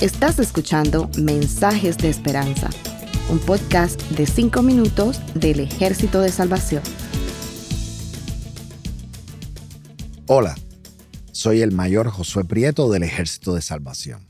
Estás 0.00 0.38
escuchando 0.40 1.08
Mensajes 1.16 1.96
de 1.98 2.08
Esperanza, 2.08 2.68
un 3.30 3.38
podcast 3.38 4.00
de 4.10 4.26
5 4.26 4.62
minutos 4.62 5.20
del 5.34 5.60
Ejército 5.60 6.20
de 6.20 6.30
Salvación. 6.32 6.82
Hola, 10.26 10.56
soy 11.30 11.60
el 11.62 11.72
mayor 11.72 12.08
Josué 12.08 12.44
Prieto 12.44 12.90
del 12.90 13.04
Ejército 13.04 13.54
de 13.54 13.62
Salvación. 13.62 14.28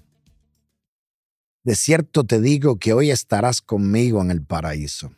De 1.65 1.75
cierto 1.75 2.25
te 2.25 2.41
digo 2.41 2.79
que 2.79 2.93
hoy 2.93 3.11
estarás 3.11 3.61
conmigo 3.61 4.21
en 4.21 4.31
el 4.31 4.45
paraíso. 4.45 5.15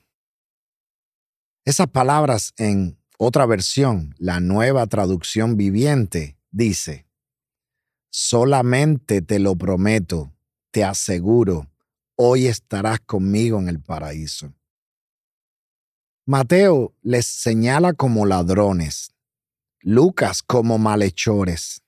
Esas 1.64 1.88
palabras 1.88 2.52
en 2.58 2.98
otra 3.18 3.46
versión, 3.46 4.14
la 4.18 4.40
nueva 4.40 4.86
traducción 4.86 5.56
viviente, 5.56 6.36
dice, 6.50 7.03
solamente 8.16 9.22
te 9.22 9.40
lo 9.40 9.56
prometo, 9.56 10.32
te 10.70 10.84
aseguro, 10.84 11.68
hoy 12.14 12.46
estarás 12.46 13.00
conmigo 13.00 13.58
en 13.58 13.68
el 13.68 13.80
paraíso. 13.82 14.54
Mateo 16.24 16.94
les 17.02 17.26
señala 17.26 17.92
como 17.92 18.24
ladrones, 18.24 19.12
Lucas 19.80 20.44
como 20.44 20.78
malhechores. 20.78 21.82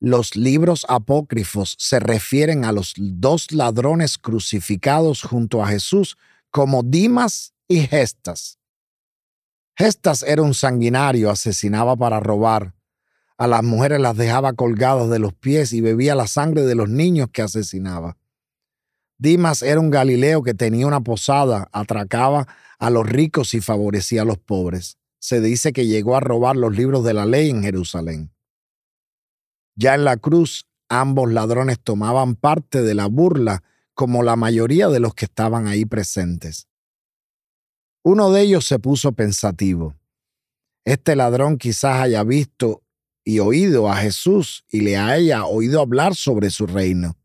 Los 0.00 0.34
libros 0.34 0.84
apócrifos 0.88 1.76
se 1.78 2.00
refieren 2.00 2.64
a 2.64 2.72
los 2.72 2.92
dos 2.96 3.52
ladrones 3.52 4.18
crucificados 4.18 5.22
junto 5.22 5.62
a 5.62 5.68
Jesús 5.68 6.18
como 6.50 6.82
Dimas 6.82 7.54
y 7.68 7.82
Gestas. 7.86 8.58
Gestas 9.76 10.24
era 10.24 10.42
un 10.42 10.52
sanguinario, 10.52 11.30
asesinaba 11.30 11.94
para 11.94 12.18
robar. 12.18 12.74
A 13.42 13.48
las 13.48 13.64
mujeres 13.64 13.98
las 13.98 14.16
dejaba 14.16 14.52
colgadas 14.52 15.10
de 15.10 15.18
los 15.18 15.34
pies 15.34 15.72
y 15.72 15.80
bebía 15.80 16.14
la 16.14 16.28
sangre 16.28 16.62
de 16.62 16.76
los 16.76 16.88
niños 16.88 17.28
que 17.32 17.42
asesinaba. 17.42 18.16
Dimas 19.18 19.62
era 19.62 19.80
un 19.80 19.90
Galileo 19.90 20.44
que 20.44 20.54
tenía 20.54 20.86
una 20.86 21.00
posada, 21.00 21.68
atracaba 21.72 22.46
a 22.78 22.88
los 22.88 23.04
ricos 23.04 23.54
y 23.54 23.60
favorecía 23.60 24.22
a 24.22 24.24
los 24.24 24.38
pobres. 24.38 24.96
Se 25.18 25.40
dice 25.40 25.72
que 25.72 25.88
llegó 25.88 26.14
a 26.14 26.20
robar 26.20 26.54
los 26.54 26.76
libros 26.76 27.02
de 27.02 27.14
la 27.14 27.26
ley 27.26 27.50
en 27.50 27.64
Jerusalén. 27.64 28.30
Ya 29.74 29.96
en 29.96 30.04
la 30.04 30.18
cruz, 30.18 30.68
ambos 30.88 31.32
ladrones 31.32 31.80
tomaban 31.80 32.36
parte 32.36 32.80
de 32.82 32.94
la 32.94 33.06
burla 33.06 33.64
como 33.94 34.22
la 34.22 34.36
mayoría 34.36 34.86
de 34.86 35.00
los 35.00 35.14
que 35.14 35.24
estaban 35.24 35.66
ahí 35.66 35.84
presentes. 35.84 36.68
Uno 38.04 38.30
de 38.30 38.42
ellos 38.42 38.66
se 38.66 38.78
puso 38.78 39.10
pensativo. 39.10 39.96
Este 40.84 41.16
ladrón 41.16 41.58
quizás 41.58 42.02
haya 42.02 42.22
visto 42.22 42.82
y 43.24 43.38
oído 43.38 43.90
a 43.90 43.96
Jesús 43.96 44.64
y 44.70 44.80
le 44.80 44.96
haya 44.96 45.44
oído 45.44 45.80
hablar 45.80 46.14
sobre 46.14 46.50
su 46.50 46.66
reino. 46.66 47.16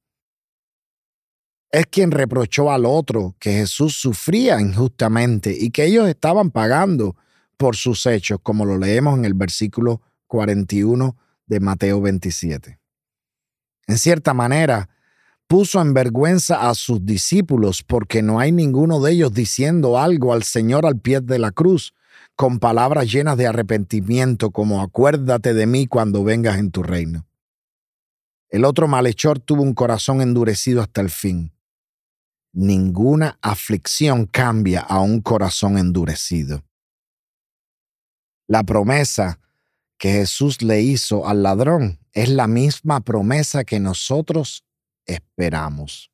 Es 1.70 1.86
quien 1.88 2.12
reprochó 2.12 2.72
al 2.72 2.86
otro 2.86 3.36
que 3.40 3.52
Jesús 3.52 3.96
sufría 3.96 4.62
injustamente 4.62 5.56
y 5.58 5.70
que 5.72 5.86
ellos 5.86 6.08
estaban 6.08 6.52
pagando 6.52 7.16
por 7.58 7.76
sus 7.76 8.06
hechos, 8.06 8.40
como 8.42 8.66
lo 8.66 8.78
leemos 8.78 9.18
en 9.18 9.26
el 9.26 9.34
versículo 9.34 10.02
41 10.28 11.18
de 11.46 11.60
Mateo 11.60 12.02
27. 12.02 12.80
En 13.88 13.98
cierta 13.98 14.34
manera, 14.34 14.90
puso 15.48 15.82
en 15.82 15.94
vergüenza 15.94 16.70
a 16.70 16.76
sus 16.76 17.06
discípulos 17.06 17.84
porque 17.84 18.22
no 18.22 18.40
hay 18.40 18.52
ninguno 18.52 19.02
de 19.02 19.14
ellos 19.14 19.34
diciendo 19.34 19.98
algo 19.98 20.34
al 20.34 20.44
Señor 20.44 20.86
al 20.86 21.00
pie 21.00 21.22
de 21.22 21.40
la 21.40 21.52
cruz 21.52 21.94
con 22.38 22.60
palabras 22.60 23.12
llenas 23.12 23.36
de 23.36 23.48
arrepentimiento 23.48 24.52
como 24.52 24.84
acuérdate 24.84 25.56
de 25.56 25.66
mí 25.66 25.88
cuando 25.88 26.24
vengas 26.24 26.60
en 26.60 26.70
tu 26.70 26.84
reino. 26.84 27.26
El 28.50 28.64
otro 28.64 28.88
malhechor 28.88 29.40
tuvo 29.40 29.64
un 29.64 29.74
corazón 29.74 30.22
endurecido 30.22 30.84
hasta 30.84 31.02
el 31.02 31.10
fin. 31.10 31.52
Ninguna 32.54 33.40
aflicción 33.42 34.28
cambia 34.28 34.82
a 34.82 35.02
un 35.02 35.20
corazón 35.20 35.80
endurecido. 35.80 36.64
La 38.46 38.64
promesa 38.64 39.40
que 39.98 40.12
Jesús 40.12 40.62
le 40.62 40.82
hizo 40.82 41.28
al 41.28 41.42
ladrón 41.42 42.00
es 42.12 42.30
la 42.30 42.48
misma 42.48 43.02
promesa 43.02 43.64
que 43.64 43.80
nosotros 43.80 44.64
esperamos. 45.06 46.12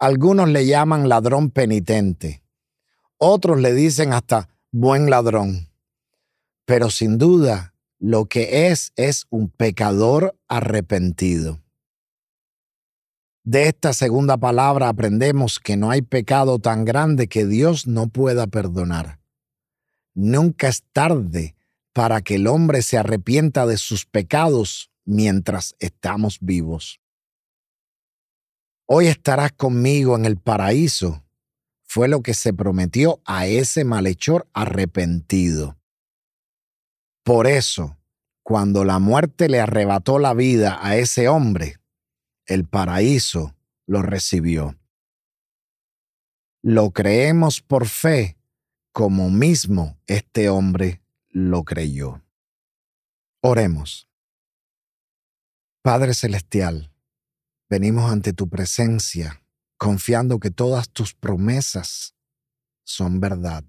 Algunos 0.00 0.48
le 0.48 0.66
llaman 0.66 1.08
ladrón 1.08 1.50
penitente, 1.50 2.42
otros 3.18 3.60
le 3.60 3.72
dicen 3.72 4.12
hasta 4.12 4.48
buen 4.72 5.10
ladrón, 5.10 5.68
pero 6.64 6.90
sin 6.90 7.18
duda 7.18 7.74
lo 7.98 8.26
que 8.26 8.68
es 8.68 8.92
es 8.96 9.26
un 9.28 9.48
pecador 9.48 10.38
arrepentido. 10.48 11.60
De 13.42 13.66
esta 13.66 13.92
segunda 13.92 14.36
palabra 14.36 14.88
aprendemos 14.88 15.58
que 15.58 15.76
no 15.76 15.90
hay 15.90 16.02
pecado 16.02 16.58
tan 16.58 16.84
grande 16.84 17.26
que 17.26 17.46
Dios 17.46 17.86
no 17.86 18.08
pueda 18.08 18.46
perdonar. 18.46 19.18
Nunca 20.14 20.68
es 20.68 20.84
tarde 20.92 21.56
para 21.92 22.22
que 22.22 22.36
el 22.36 22.46
hombre 22.46 22.82
se 22.82 22.96
arrepienta 22.96 23.66
de 23.66 23.76
sus 23.76 24.06
pecados 24.06 24.90
mientras 25.04 25.74
estamos 25.80 26.38
vivos. 26.40 27.00
Hoy 28.86 29.08
estarás 29.08 29.52
conmigo 29.52 30.16
en 30.16 30.26
el 30.26 30.36
paraíso, 30.36 31.24
fue 31.92 32.06
lo 32.06 32.22
que 32.22 32.34
se 32.34 32.54
prometió 32.54 33.20
a 33.24 33.48
ese 33.48 33.84
malhechor 33.84 34.48
arrepentido. 34.52 35.76
Por 37.24 37.48
eso, 37.48 37.98
cuando 38.44 38.84
la 38.84 39.00
muerte 39.00 39.48
le 39.48 39.58
arrebató 39.58 40.20
la 40.20 40.32
vida 40.32 40.78
a 40.86 40.94
ese 40.94 41.26
hombre, 41.26 41.80
el 42.46 42.64
paraíso 42.64 43.56
lo 43.86 44.02
recibió. 44.02 44.78
Lo 46.62 46.92
creemos 46.92 47.60
por 47.60 47.88
fe, 47.88 48.38
como 48.92 49.28
mismo 49.28 49.98
este 50.06 50.48
hombre 50.48 51.02
lo 51.28 51.64
creyó. 51.64 52.22
Oremos. 53.40 54.08
Padre 55.82 56.14
Celestial, 56.14 56.92
Venimos 57.68 58.10
ante 58.10 58.32
tu 58.32 58.48
presencia 58.48 59.40
confiando 59.80 60.40
que 60.40 60.50
todas 60.50 60.90
tus 60.90 61.14
promesas 61.14 62.14
son 62.84 63.18
verdad. 63.18 63.64